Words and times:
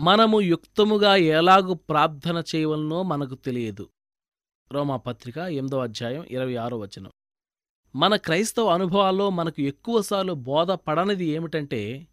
మనము 0.00 0.40
యుక్తముగా 0.40 1.16
ఎలాగు 1.16 1.74
ప్రార్థన 1.74 2.42
చేయవలనో 2.54 3.02
మనకు 3.02 3.34
తెలియదు. 3.34 3.88
రోమాపత్రిక 4.72 5.38
ఎనిమిదో 5.38 5.78
అధ్యాయం 5.78 6.24
ఇరవై 6.24 6.56
ఆరో 6.56 6.78
వచనం. 6.78 7.10
మన 7.96 8.16
క్రైస్తవ 8.16 8.68
అనుభవాల్లో 8.68 9.30
మనకు 9.30 9.60
ఎక్కువసార్లు 9.60 10.32
బోధ 10.32 10.70
పడనిది 10.70 11.24
ఏమిటంటే 11.24 12.08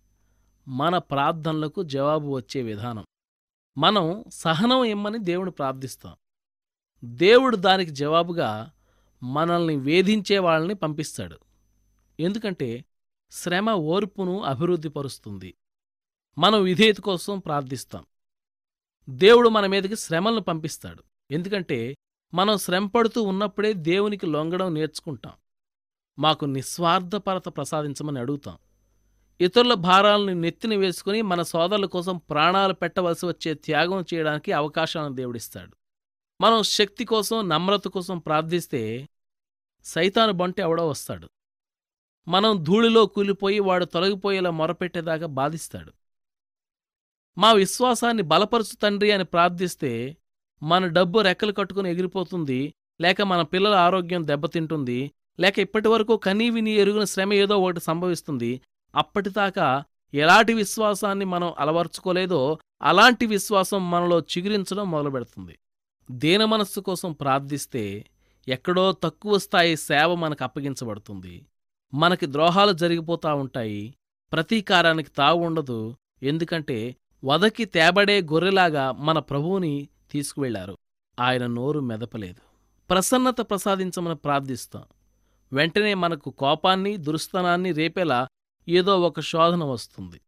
మన 0.68 0.98
ప్రార్థనలకు 0.98 1.84
జవాబు 1.84 2.28
వచ్చే 2.36 2.62
విధానం. 2.62 3.06
మనం 3.78 4.24
సహనం 4.30 4.84
ఇమ్మని 4.84 5.20
దేవుని 5.20 5.52
ప్రార్థిస్తాం. 5.52 6.14
దేవుడు 7.04 7.56
దానికి 7.56 7.92
జవాబుగా 7.92 8.72
మనల్ని 9.24 9.76
వేధించే 9.76 10.40
వాళ్ళని 10.40 10.74
పంపిస్తాడు. 10.74 11.40
ఎందుకంటే 12.20 12.86
శ్రమ 13.32 13.70
ఓర్పును 13.70 14.42
అభివృద్ధిపరుస్తుంది. 14.42 15.54
మనం 16.38 16.64
విధేయత 16.64 16.98
కోసం 16.98 17.40
ప్రార్థిస్తాం. 17.40 18.06
దేవుడు 19.10 19.50
మన 19.50 19.66
మీదకి 19.66 19.96
శ్రమలను 19.96 20.42
పంపిస్తాడు. 20.42 21.04
ఎందుకంటే 21.32 21.96
మనం 22.34 22.58
శ్రమపడుతూ 22.58 23.24
ఉన్నప్పుడే 23.24 23.74
దేవునికి 23.74 24.26
లొంగడం 24.26 24.74
నేర్చుకుంటాం. 24.74 25.34
మాకు 26.20 26.46
నిస్వార్థపరత 26.46 27.46
ప్రసాదించమని 27.46 28.20
అడుగుతాం. 28.20 28.58
ఇతరుల 29.42 29.74
భారాలను 29.74 30.42
నెత్తిన 30.42 30.76
వేసుకుని 30.76 31.22
మన 31.22 31.42
సోదరుల 31.42 31.86
కోసం 31.86 32.18
ప్రాణాలు 32.18 32.74
పెట్టవలసి 32.74 33.26
వచ్చే 33.26 33.54
త్యాగం 33.54 34.06
చేయడానికి 34.14 34.52
అవకాశాలను 34.52 35.16
దేవుడిస్తాడు. 35.16 35.76
మనం 36.42 36.64
శక్తి 36.64 37.06
కోసం 37.06 37.50
నమ్రత 37.50 37.88
కోసం 37.88 38.20
ప్రార్థిస్తే 38.20 39.10
సైతాను 39.84 40.32
బంటి 40.32 40.62
ఎవడో 40.62 40.90
వస్తాడు. 40.90 41.30
మనం 42.28 42.64
ధూళిలో 42.64 43.06
కూలిపోయి 43.06 43.60
వాడు 43.60 43.86
తొలగిపోయేలా 43.86 44.50
మొరపెట్టేదాకా 44.50 45.26
బాధిస్తాడు. 45.26 45.94
మా 47.38 47.52
విశ్వాసాన్ని 47.52 48.24
బలపరుచు 48.24 48.76
తండ్రి 48.76 49.12
అని 49.12 49.24
ప్రార్థిస్తే 49.24 50.18
మన 50.64 50.86
డబ్బు 50.88 51.20
రెక్కలు 51.20 51.52
కట్టుకుని 51.52 51.90
ఎగిరిపోతుంది 51.90 52.74
లేక 53.02 53.22
మన 53.22 53.42
పిల్లల 53.42 53.74
ఆరోగ్యం 53.74 54.28
దెబ్బతింటుంది 54.28 55.12
లేక 55.40 55.60
ఇప్పటివరకు 55.60 56.18
కనీ 56.18 56.46
ఎరుగిన 56.46 56.68
ఎరుగున 56.68 57.04
శ్రమ 57.04 57.34
ఏదో 57.34 57.58
ఒకటి 57.58 57.80
సంభవిస్తుంది. 57.80 58.62
అప్పటిదాకా 58.96 59.84
ఎలాంటి 60.14 60.54
విశ్వాసాన్ని 60.54 61.26
మనం 61.26 61.54
అలవర్చుకోలేదో 61.60 62.60
అలాంటి 62.82 63.26
విశ్వాసం 63.26 63.92
మనలో 63.92 64.20
చిగురించడం 64.20 64.92
మొదలుపెడుతుంది. 64.92 65.58
దీన 66.12 66.46
మనస్సు 66.46 66.80
కోసం 66.80 67.14
ప్రార్థిస్తే 67.14 68.06
ఎక్కడో 68.48 68.92
తక్కువ 68.92 69.38
స్థాయి 69.38 69.78
సేవ 69.78 70.16
మనకు 70.16 70.44
అప్పగించబడుతుంది. 70.44 71.46
మనకి 71.94 72.26
ద్రోహాలు 72.26 72.74
జరిగిపోతా 72.74 73.34
ఉంటాయి. 73.34 73.94
ప్రతీకారానికి 74.34 75.10
తావు 75.10 75.44
ఉండదు. 75.44 75.96
ఎందుకంటే 76.24 76.96
వదకి 77.24 77.66
తేబడే 77.66 78.22
గొర్రెలాగా 78.22 78.92
మన 78.92 79.20
ప్రభువుని 79.20 79.90
తీసుకువెళ్ళారు 80.12 80.78
ఆయన 81.20 81.48
నోరు 81.48 81.80
మెదపలేదు. 81.80 82.42
ప్రసన్నత 82.90 83.36
ప్రసాదించమని 83.42 84.16
ప్రార్థిస్తాం. 84.16 84.84
వెంటనే 85.54 85.94
మనకు 85.94 86.30
కోపాన్ని 86.30 86.98
దురుస్తనాన్ని 86.98 87.72
రేపేలా 87.72 88.28
ఏదో 88.68 89.02
ఒక 89.02 89.20
శోధన 89.20 89.64
వస్తుంది. 89.64 90.22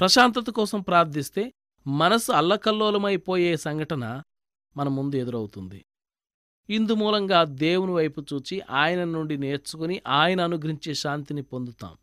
ప్రశాంతత 0.00 0.50
కోసం 0.50 0.80
ప్రార్థిస్తే 0.80 1.52
మనసు 1.86 2.32
అల్లకల్లోలమైపోయే 2.32 3.56
సంఘటన 3.56 4.22
మన 4.76 4.88
ముందు 4.88 5.16
ఎదురవుతుంది. 5.16 5.84
ఇందుమూలంగా 6.70 7.44
దేవుని 7.44 7.92
వైపు 7.92 8.24
చూచి 8.32 8.60
ఆయన 8.60 9.04
నుండి 9.04 9.36
నేర్చుకుని 9.36 10.02
ఆయన 10.06 10.40
అనుగ్రహించే 10.40 10.94
శాంతిని 10.94 11.42
పొందుతాం. 11.42 11.96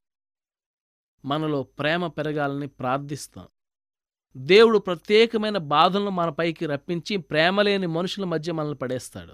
మనలో 1.26 1.64
ప్రేమ 1.64 2.08
పెరగాలని 2.08 2.68
ప్రార్థిస్తాం. 2.68 3.48
దేవుడు 4.38 4.78
ప్రత్యేకమైన 4.78 5.58
బాధలను 5.58 6.10
మనపైకి 6.10 6.66
రప్పించి 6.66 7.18
ప్రేమలేని 7.18 7.88
మనుషుల 7.88 8.24
మధ్య 8.24 8.52
మనల్ని 8.52 8.76
పడేస్తాడు. 8.76 9.34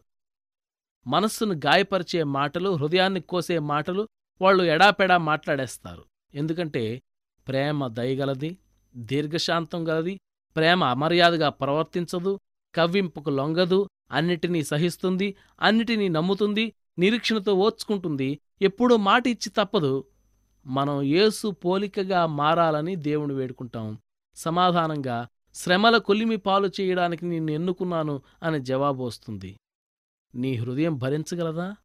మనస్సును 1.07 1.53
గాయపరిచే 1.53 2.23
మాటలు 2.23 2.69
హృదయాన్ని 2.69 3.21
కోసే 3.21 3.59
మాటలు 3.59 4.07
వాళ్ళు 4.41 4.63
ఎడాపెడా 4.63 5.17
మాట్లాడేస్తారు. 5.17 6.03
ఎందుకంటే 6.33 7.01
ప్రేమ 7.47 7.87
దయగలది 7.87 8.57
దీర్ఘశాంతం 8.95 9.87
గలది 9.87 10.19
ప్రేమ 10.55 10.83
అమర్యాదగా 10.83 11.49
ప్రవర్తించదు 11.49 12.39
కవ్వింపుకు 12.75 13.29
లొంగదు 13.29 13.89
అన్నిటినీ 14.11 14.63
సహిస్తుంది 14.63 15.35
అన్నిటినీ 15.61 16.07
నమ్ముతుంది 16.09 16.73
నిరీక్షణతో 16.99 17.53
ఓర్చుకుంటుంది 17.53 18.39
ఎప్పుడూ 18.61 18.97
మాట 18.97 19.27
ఇచ్చి 19.27 19.49
తప్పదు. 19.49 20.03
మనం 20.65 21.01
యేసు 21.01 21.47
పోలికగా 21.47 22.25
మారాలని 22.25 22.95
దేవుని 22.95 23.33
వేడుకుంటాం. 23.33 23.97
సమాధానంగా 24.39 25.17
శ్రమల 25.55 25.97
కొలిమి 25.97 26.37
పాలు 26.37 26.71
చేయడానికి 26.81 27.25
నిన్ను 27.25 27.51
ఎన్నుకున్నాను 27.51 28.15
అని 28.43 28.59
జవాబు 28.59 29.03
వస్తుంది. 29.03 29.51
నీ 30.35 30.55
హృదయం 30.55 30.97
భరించగలదా? 30.97 31.75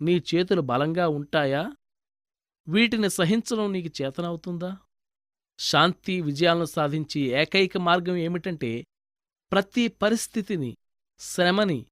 నీ 0.00 0.22
చేతులు 0.30 0.60
బలంగా 0.60 1.08
ఉంటాయా? 1.08 1.62
వీటిని 2.68 3.10
సహించడం 3.10 3.72
నీకు 3.72 4.02
చేతనవుతుందా? 4.02 4.76
శాంతి 5.58 6.20
విజయాలను 6.20 6.64
సాధించి 6.64 7.20
ఏకైక 7.20 7.78
మార్గం 7.78 8.16
ఏమిటంటే 8.16 8.72
ప్రతి 9.52 9.88
పరిస్థితిని 9.88 10.76
శ్రమని 11.20 11.86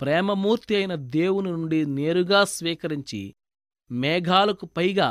ప్రేమమూర్తి 0.00 0.74
అయిన 0.76 0.94
దేవుని 0.94 1.50
నుండి 1.52 1.86
నేరుగా 1.86 2.44
స్వీకరించి 2.44 3.22
మేఘాలకు 3.90 4.66
పైగా 4.66 5.08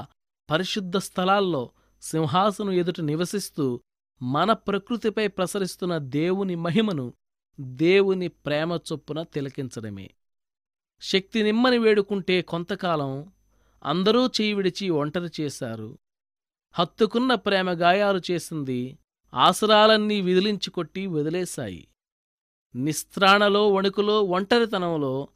పరిశుద్ధ 0.50 0.98
స్థలాల్లో 0.98 1.64
సింహాసనం 2.02 2.72
ఎదుట 2.72 3.02
నివసిస్తూ 3.02 3.66
మన 4.22 4.54
ప్రకృతిపై 4.54 5.28
ప్రసరిస్తున్న 5.28 5.98
దేవుని 5.98 6.56
మహిమను 6.56 7.14
దేవుని 7.60 8.28
ప్రేమ 8.28 8.80
చొప్పున 8.92 9.24
తిలకించడమే. 9.24 10.12
శక్తి 11.02 11.44
నిమ్మని 11.44 11.78
వేడుకుంటే 11.78 12.42
కొంతకాలం 12.42 13.32
అందరూ 13.84 14.28
చేయి 14.28 14.54
విడిచి 14.54 14.90
ఒంటరి 14.90 15.30
చేశారు. 15.42 15.98
హత్తుకున్న 16.72 17.36
ప్రేమ 17.36 17.72
గాయాలు 17.72 18.22
చేసింది 18.32 18.98
ఆసరాలన్నీ 19.34 20.22
విదిలించి 20.22 20.72
కొట్టి 20.72 21.08
వదిలేశాయి. 21.08 21.88
నిస్త్రాణలో 22.76 23.70
వణుకులో 23.70 24.24
ఒంటరితనంలో 24.24 25.28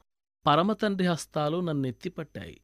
పరమతండ్రి 0.46 1.08
హస్తాలు 1.08 1.60
నన్నెత్తిపట్టాయి. 1.60 2.62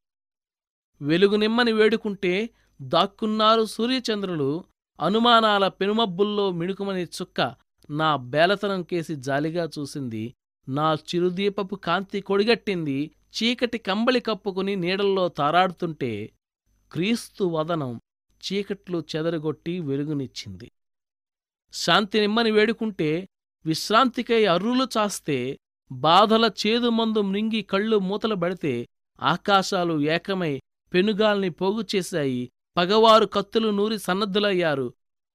వెలుగు 1.01 1.35
నిమ్మని 1.35 1.71
వేడుకుంటే 1.71 2.49
దాక్కున్నారు 2.81 3.65
సూర్యచంద్రులు 3.65 4.63
అనుమానాల 4.99 5.67
పెనుమబ్బుల్లో 5.67 6.51
మిణుకుమని 6.51 7.03
చుక్క 7.03 7.55
నా 7.89 8.15
బేలతనం 8.15 8.83
కేసి 8.83 9.15
జాలిగా 9.15 9.69
చూసింది. 9.79 10.33
నా 10.69 10.93
చిరుదీపపు 10.93 11.75
కాంతి 11.75 12.21
కొడిగట్టింది. 12.21 13.11
చీకటి 13.37 13.77
కంబళి 13.77 14.19
కప్పుకుని 14.19 14.75
నీడల్లో 14.75 15.27
తారాడుతుంటే 15.27 16.31
క్రీస్తు 16.91 17.43
వదనం 17.43 18.01
చీకట్లు 18.43 19.03
చెదరగొట్టి 19.15 19.79
వెలుగునిచ్చింది. 19.79 20.71
శాంతి 21.73 22.19
నిమ్మని 22.19 22.51
వేడుకుంటే 22.51 23.27
విశ్రాంతికై 23.65 24.45
అర్రులు 24.45 24.87
చాస్తే 24.97 25.57
బాధల 25.91 26.51
చేదు 26.67 26.89
మందు 26.89 27.21
మృంగి 27.21 27.61
కళ్ళు 27.61 27.97
మూతలు 27.99 28.35
పడితే 28.35 28.87
ఆకాశాలు 29.21 30.01
ఏకమై 30.01 30.61
పెనుగాల్ని 30.93 31.49
పోగుచేశాయి. 31.49 32.51
పగవారు 32.77 33.25
కత్తులు 33.25 33.69
నూరి 33.69 33.99
సన్నద్ధులయ్యారు. 33.99 34.93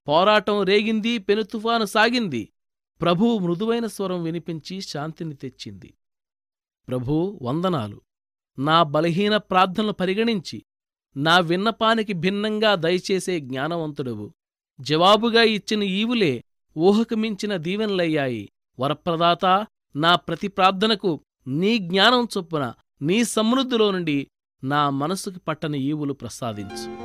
పోరాటం 0.09 0.63
రేగింది 0.63 1.19
పెనుతుఫాను 1.19 1.85
సాగింది. 1.85 2.53
ప్రభువు 3.01 3.39
మృదువైన 3.39 3.87
స్వరం 3.87 4.23
వినిపించి 4.23 4.81
శాంతిని 4.81 5.35
తెచ్చింది. 5.35 5.95
ప్రభూ 6.89 7.39
వందనాలు. 7.43 8.01
నా 8.59 8.83
బలహీన 8.83 9.37
ప్రార్థనలు 9.37 9.93
పరిగణించి 9.93 10.65
నా 11.17 11.39
విన్నపానికి 11.39 12.13
భిన్నంగా 12.13 12.75
దయచేసే 12.75 13.41
జ్ఞానవంతుడవు. 13.41 14.35
జవాబుగా 14.81 15.43
ఇచ్చిన 15.43 15.83
ఈవులే 15.83 16.45
ఊహకు 16.79 17.15
మించిన 17.15 17.57
దీవెనలయ్యాయి. 17.57 18.53
వరప్రదాత 18.79 19.67
నా 19.97 20.17
ప్రతి 20.17 20.49
ప్రార్థనకు 20.49 21.21
నీ 21.47 21.79
జ్ఞానం 21.79 22.29
చొప్పున 22.39 22.75
నీ 23.03 23.25
సమృద్ధిలో 23.25 23.91
నుండి 23.91 24.27
నా 24.65 24.91
మనసుకు 24.91 25.39
పట్టని 25.39 25.79
ఈవులు 25.83 26.13
ప్రసాదించు. 26.13 27.02